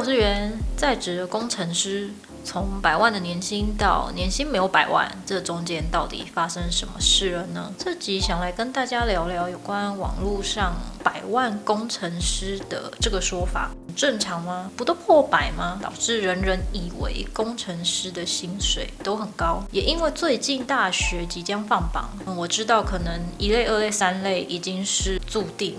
[0.00, 2.08] 我是袁，在职的工程师，
[2.42, 7.70] 从百万的年薪到年薪没有百万，这中间到底发生什么事了呢？
[7.76, 10.74] 这集想来跟大家聊聊有关网络上
[11.04, 14.70] 百万工程师的这个说法，正常吗？
[14.74, 15.78] 不都破百吗？
[15.82, 22.08] 导致人人以为工程师的薪水都很高，也因为最近大学即将放榜，
[22.38, 25.74] 我知道可能一类、二类、三类已经是注定。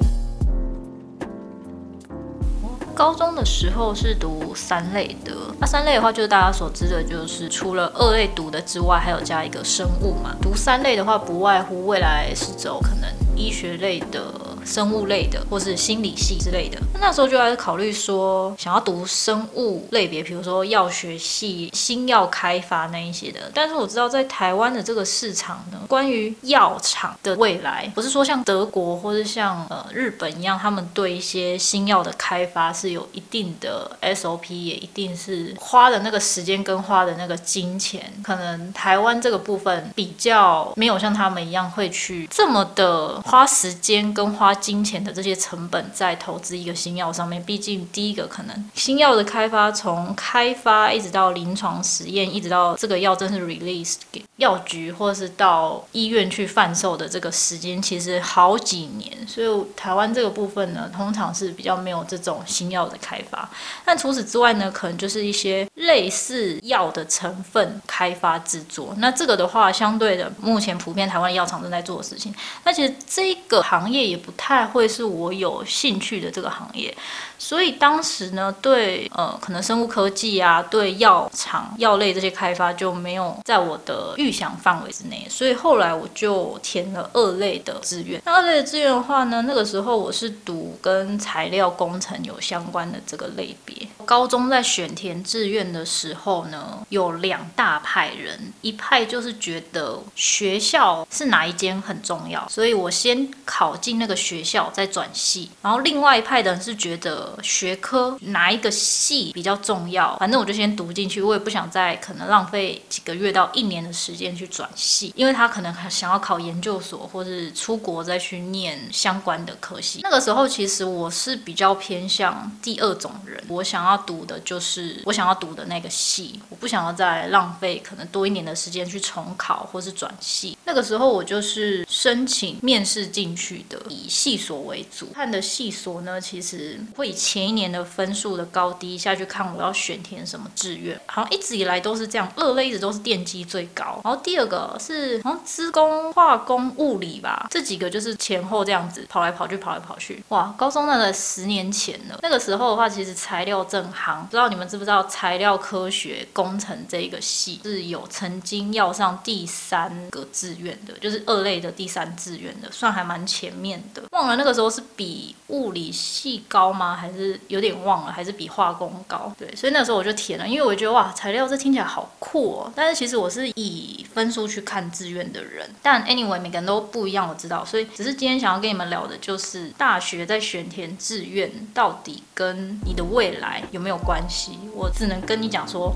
[3.02, 10.36] 高中的时候是读三类的，那三类的话就是大家所知的，就是除了二类读的之外，还有加一个生物嘛。
[10.40, 14.22] 读三类的话，不外乎未来是走可能医学类的。
[14.66, 23.52] 生物类的，或是心理系之类的，那时候就开始考虑说，想要读生物类别，比如说药学系、新药开发那一些的。
[23.54, 44.51] 但是我知道，在台湾的这个市场呢，关于药厂的未来，不是说像德国或是像呃日本一样，他们对一些新药的开发是有一定的 SOP，也一定是花的那个时间跟花的那个金钱，可能台湾这个部分比较没有像他们一样会去这么的花时间跟花。
[44.56, 59.12] 金钱的这些成本在投资一个新药上面，毕竟第一个可能新药的开发，从开发一直到临床实验，一直到这个药真是 release 给药局或是到医院去贩售的这个时间，其实好几年。
[59.28, 63.48] 所以台湾这个部分呢，通常是比较没有这种新药的开发。
[63.86, 68.94] 但除此之外呢，可能就是一些类似药的成分开发制作。
[68.98, 72.34] 那这个的话，相对的，目前普遍台湾药厂正在做的事情。
[72.64, 74.32] 那其实这个行业也不。
[74.44, 76.92] 太会是我有兴趣的这个行业，
[77.38, 88.20] 所以当时呢，对呃，可能生物科技啊，对药厂、药类这些开发就没有在我的预想范围之内，所以后来我就填了二类的志愿。
[88.26, 93.88] 那二类的志愿的话呢，那个时候我是读跟材料工程有相关的这个类别。
[94.02, 105.50] 高中在选填志愿的时候呢，有两大派人，一派就是觉得学校是哪一间很重要，所以我先考进那个学校再转系。
[105.62, 120.00] 然后另外一派的人是觉得学科哪一个系比较重要，反正我就先读进去，我也不想再可能浪费几个月到一年的时间去转系，因为他可能想要考研究所或是出国再去念相关的科系。
[120.02, 123.91] 那个时候其实我是比较偏向第二种人，我想要。
[123.92, 130.58] 要读的就是我想要读的那个系，我不想要再浪费可能多一年的时间去重考或是转系。
[130.66, 135.08] 那个时候我就是申请面试进去的，以系所为主。
[135.14, 141.00] 看的系所呢，其实会以前一年的分数的高低下去看我要选填什么志愿。
[141.08, 150.24] 好像一直以来都是这样，二类一直都是电机最高，然后第二个是好像资工、化工、物理吧，这几个就是前后这样子跑来跑去，跑来跑去。
[150.30, 153.92] 哇，高中那个十年前了，那个时候的话，其实材料正。
[153.92, 164.04] 行，不知道你们知不知道材料科学工程这一个系是有曾经要上第三个志愿的，就是二类的第三志愿的，算还蛮前面的。
[164.12, 166.96] 忘了那个时候是比物理系高吗？
[166.96, 168.12] 还是有点忘了？
[168.12, 169.34] 还是比化工高？
[169.38, 172.72] 对，所以那时候我就填了，因为我觉得哇，材料这听起来好酷哦。
[172.76, 177.64] 但是其实我是以分数去看志愿的人，但 anyway 每个人都不一样，我知道。
[177.66, 183.64] 所以只是今天想要跟你们聊的就是大学在选填志愿到底跟你的未来。
[183.72, 184.60] 有没有关系？
[184.74, 185.94] 我只能跟你讲说。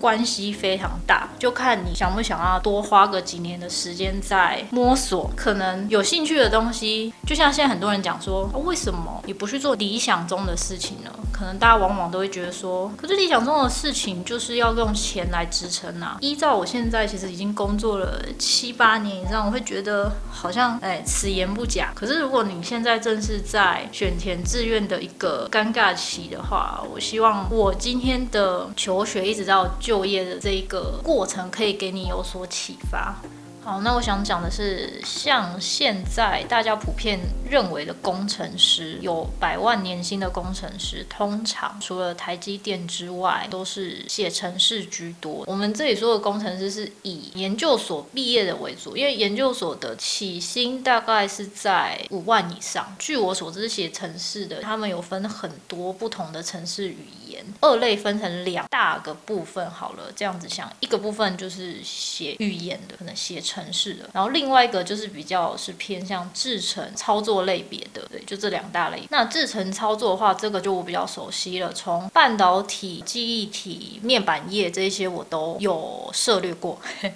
[0.00, 5.30] 关系非常大，就看你想不想要多花个几年的时间在摸索。
[5.36, 11.10] 可能有兴趣的东西，就像现在很多人讲说，为什么你不去做理想中的事情呢？
[11.32, 16.18] 可能大家往往都会觉得说，可是理想中的事情就是要用钱来支撑啊。
[16.20, 21.90] 依照我现在其实已经工作了七八年以上，我会觉得好像哎，此言不假。
[21.94, 29.62] 可是如果你现在正是在选填志愿的一个尴尬期的话，我希望我今天的求学一直到。
[29.80, 33.16] 就业的这一个过程可以给你有所启发。
[33.64, 45.44] 好，那我想讲的是，像现在大家普遍认为的工程师，有百万年薪的工程师，通常除了台积电之外，都是写程式居多。
[45.46, 52.96] 我们这里说的工程师是以研究所毕业的为主，因为研究所的起薪大概是在五万以上。
[52.98, 57.21] 据我所知，写程式的他们有分很多不同的程式语言，
[57.60, 59.70] 二类分成两大个部分。
[59.70, 63.42] 好了，这样子想，一个部分就是写语言的，可能写。
[63.42, 69.02] 城市的，然后另外一个就是比较是偏向制程操作类别的，对，就这两大类。
[69.10, 76.80] 那制程操作的话，这个就我比较熟悉了，从半导体、记忆体、面板业这些我都有涉略过。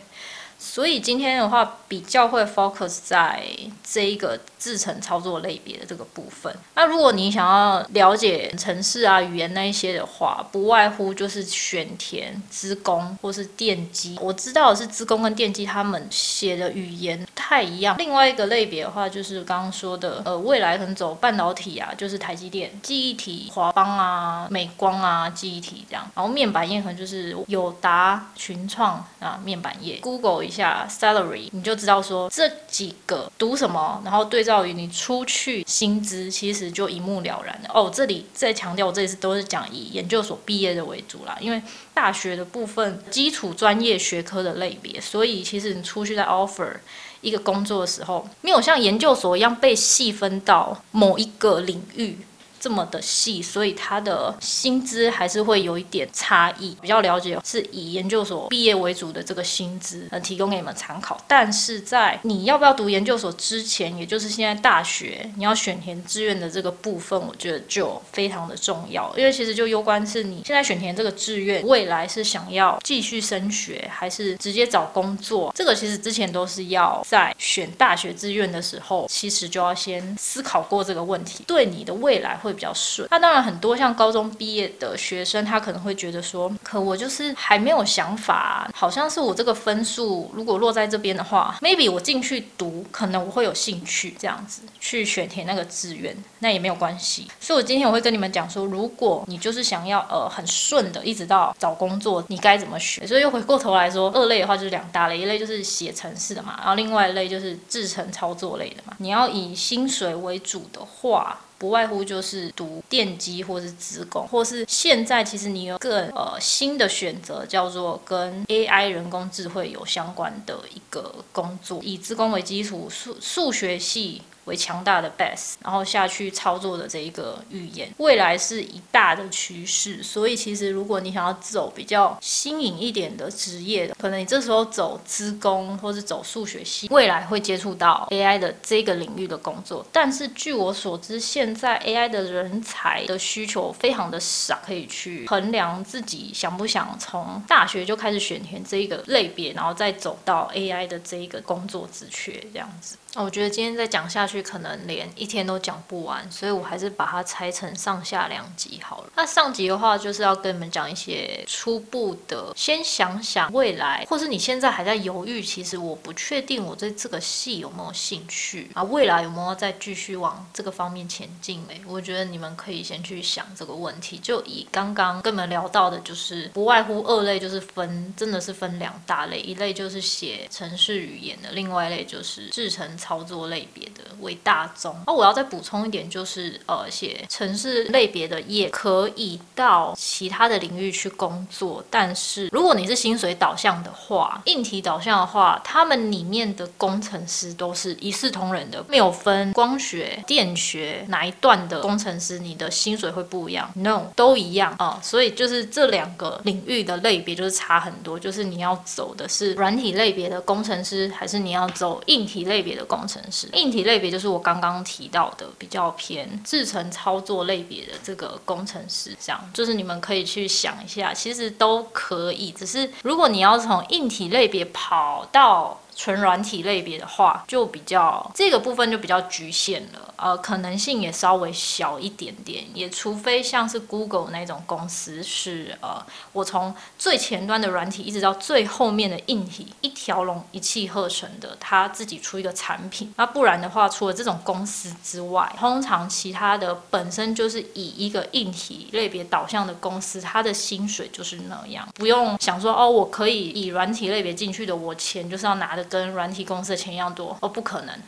[0.58, 3.42] 所以今天的话比较会 focus 在
[3.84, 6.54] 这一个制程操作类别的这个部分。
[6.74, 14.18] 那如果你想要了解城市啊、语言那一些的话，不外乎就是选填、资工或是电机。
[14.20, 17.96] 我知道的是资工跟电机他们写的语言不太一样。
[17.98, 26.04] 另外一个类别的话，就是刚刚说的，呃，未来可能走半导体啊，就是台积电、记忆体、华邦啊、美光啊、记忆体这样。
[26.14, 29.98] 然后面板业可能就是友达、群创啊，面板业。
[30.02, 37.68] Google 一下 salary，你就知道说这几个读什么，然后对照于你出去薪资，其实就一目了然的。
[37.72, 41.60] 哦，这里再强调，我这次都是讲以研究所毕业的为主啦，因为
[41.92, 46.74] 大学的部分基础专业学科的类别，所以其实你出去在 offer
[47.20, 52.18] 一个工作的时候，没有像研究所一样被细分到某一个领域。
[52.60, 56.76] 这么的细，所以他的薪资还是会有一点差异。
[56.80, 61.18] 比较了解是以研究所毕业为主的这个薪资，呃，提供给你们参考。
[61.26, 75.52] 但是在你要不要读研究所之前，也就是现在大学你要选填志愿的这个部分，我觉得就非常的重要，因为其实就攸关是你现在选填这个志愿，未来是想要继续升学，还是直接找工作。
[75.54, 82.36] 这个其实之前都是要在选大学志愿的时候，其实就要先思考过这个问题，对你的未来。
[82.46, 83.06] 会比较顺。
[83.10, 97.26] 那当然，很多像高中毕业的学生，他可能会觉得说，可我就是还没有想法，好像是我这个分数如果落在这边的话，maybe 我进去读，可能我会有兴趣这样子去选填那个志愿，那也没有关系。
[97.40, 103.06] 所以我今天我会跟你们讲说，如果你就是想要呃很顺的，一直到找工作，你该怎么选。
[103.06, 108.94] 所以又回过头来说，二类的话就是两大类，一类就是写程式的嘛，然后另外一类就是制程操作类的嘛。
[108.98, 111.38] 你要以薪水为主的话。
[111.58, 124.22] 不外乎就是读电机或是资工，或是现在其实你有个呃新的选择，叫做跟 AI 人工智慧有相关的一个工作，以资工为基础，数数学系。
[124.46, 130.02] 为强大的 base，然后下去操作的这一个语言，未来是一大的趋势。
[130.02, 139.84] 所以其实如果你想要走比较新颖一点的职业的，可能你这时候走资工或是走数学系，未来会接触到 AI 的这个领域的工作。
[139.92, 152.96] 但是据我所知，现在 AI 的人才的需求非常的少，可以去衡量自己想不想从大学就开始选填这一个类别，然后再走到 AI 的这一个工作职缺这样子。
[153.14, 159.10] 我觉得今天再讲下去，可能连一天都讲不完，所以我还是把它拆成上下两集好了。
[159.14, 171.64] 那上集的话，就是要跟你们讲一些初步的，先想想未来，或是你现在还在犹豫，其实我不确定我对这个戏有没有兴趣啊，未来有没有再继续往这个方面前进？
[171.68, 174.18] 诶，我觉得你们可以先去想这个问题。
[174.18, 182.86] 就以刚刚跟你们聊到的，就是不外乎二类，就是分，真的是分两大类，一类就是写程式语言的，另外一类就是制成。
[182.96, 212.96] 操作类别的为大宗，那我要再补充一点，就是呃，写城市类别的也可以到其他的领域去工作，但是如果你是薪水导向的话，硬体导向的话，他们里面的工程师都是一视同仁的，没有分光学、电学哪一段的工程师，你的薪水会不一样？No，都一样啊，所以就是这两个领域的类别就是差很多，就是你要走的是软体类别的工程师，还是你要走硬体类别的工？
[213.06, 225.78] 程师硬体类别就就是我刚刚提到的比较偏制程操作类别的这个工程师，这样就是你们可以去想一下，其实都可以，只是如果你要从硬体类别跑到。
[225.96, 255.85] 纯软体类别的话，就比较这个部分就比较局限了，呃，可能性也稍微小一点点，也除非像是 Google 那种公司是呃，我从最前端的软体一直到最后面的硬体一条龙一气呵成的，他自己出一个产品，那不然的话，除了这种公司之外，通常其他的本身就是以一个硬体类别导向的公司，它的薪水就是那样，不用想说哦，我可以以软体类别进去的，我钱就是要拿的。
[255.86, 257.98] 跟软体公司的钱一样多哦，不可能。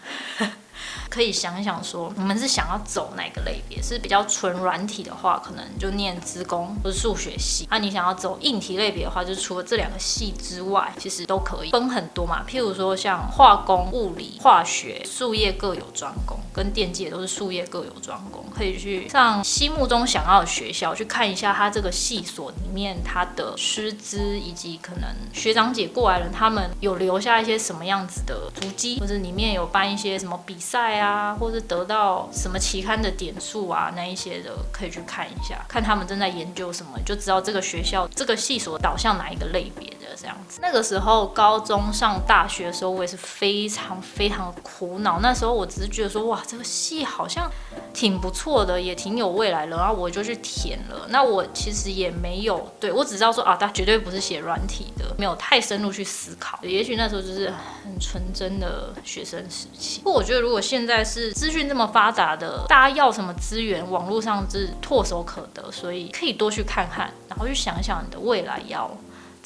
[1.09, 3.83] 可以想一想，说我们是想要走哪个类别？
[3.83, 7.67] 是比较纯软体的话，可能就念资工或者数学系。
[7.71, 12.45] 那你想要走硬体类别的话，就除了这两个系之外，其实都可以分很多嘛。
[12.49, 30.78] 譬如说像化工、物理、化学、术业各有专攻，跟电机也都是术业各有专攻，可以去上心目中想要的学校去看一下，它这个系所里面它的师资以及可能学长姐过来人，他们有留下一些什么样子的足迹，或者里面有办一些什么比赛。
[30.79, 39.93] 啊，或是得到什么期刊的点数啊，那一些的可以去看一下，看他们正在研究什么，就知道这个学校这个系所导向哪一个类别。
[40.21, 40.59] 这样子。
[40.63, 45.21] 那个时候高中上大学的时候，我也是非常非常苦恼。
[45.21, 47.51] 那时候我只是觉得说，哇，这个系好像
[47.95, 51.07] 挺不错的，也挺有未来的，然后我就去填了。
[51.11, 56.59] 那我其实也没有，对我只知道说啊，它绝对不是写软体的，没有太深入去思考。
[56.63, 57.53] 也许那时候就是
[57.85, 60.01] 很纯真的学生时期。
[60.01, 68.91] 不过我觉得，如果现在是资讯这么发达的，大家要什么资源，网络上是唾手可得，所以可以多去看看，然后去想想你的未来要。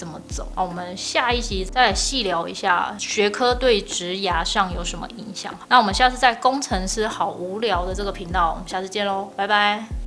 [0.02, 0.48] 怎么走？
[0.56, 5.54] 好，我们下一集再细聊一下学科对职涯上有什么影响。
[5.68, 10.01] 那我们下次在工程师好无聊的这个频道，我们下次见喽，拜拜。